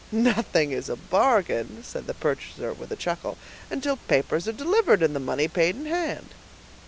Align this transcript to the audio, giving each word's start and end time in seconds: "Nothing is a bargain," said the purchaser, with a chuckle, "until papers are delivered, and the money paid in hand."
"Nothing 0.11 0.71
is 0.71 0.89
a 0.89 0.95
bargain," 0.95 1.83
said 1.83 2.07
the 2.07 2.15
purchaser, 2.15 2.73
with 2.73 2.91
a 2.91 2.95
chuckle, 2.95 3.37
"until 3.69 3.97
papers 3.97 4.47
are 4.47 4.51
delivered, 4.51 5.03
and 5.03 5.15
the 5.15 5.19
money 5.19 5.47
paid 5.47 5.75
in 5.75 5.85
hand." 5.85 6.33